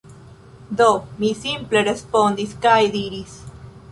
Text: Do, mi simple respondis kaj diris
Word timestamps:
Do, 0.79 0.87
mi 1.19 1.29
simple 1.41 1.85
respondis 1.89 2.57
kaj 2.65 2.81
diris 2.99 3.37